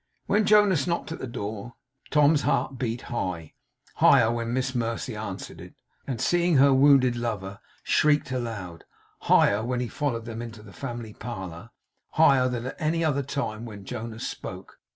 [0.25, 1.75] When Jonas knocked at the door,
[2.09, 3.53] Tom's heart beat high;
[3.97, 5.75] higher when Miss Mercy answered it,
[6.07, 8.83] and seeing her wounded lover, shireked aloud;
[9.19, 11.69] higher, when he followed them into the family parlour;
[12.13, 14.79] higher than at any other time, when Jonas spoke.